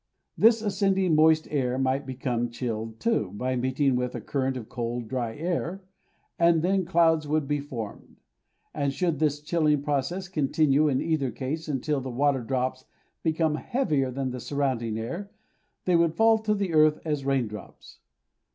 This 0.35 0.63
ascending 0.63 1.13
moist 1.13 1.47
air 1.51 1.77
might 1.77 2.07
become 2.07 2.49
chilled, 2.49 2.99
too, 2.99 3.29
by 3.35 3.55
meeting 3.55 3.95
with 3.95 4.15
a 4.15 4.19
current 4.19 4.57
of 4.57 4.67
cold, 4.67 5.07
dry 5.07 5.35
air, 5.35 5.83
and 6.39 6.63
then 6.63 6.85
clouds 6.85 7.27
would 7.27 7.47
be 7.47 7.59
formed; 7.59 8.15
and 8.73 8.91
should 8.91 9.19
this 9.19 9.39
chilling 9.39 9.83
process 9.83 10.27
continue 10.27 10.87
in 10.87 11.01
either 11.03 11.29
case 11.29 11.67
until 11.67 12.01
the 12.01 12.09
water 12.09 12.41
drops 12.41 12.85
become 13.21 13.53
heavier 13.53 14.09
than 14.09 14.31
the 14.31 14.39
surrounding 14.39 14.97
air, 14.97 15.29
they 15.85 15.95
would 15.95 16.15
fall 16.15 16.39
to 16.39 16.55
the 16.55 16.73
earth 16.73 16.99
as 17.05 17.23
raindrops. 17.23 17.99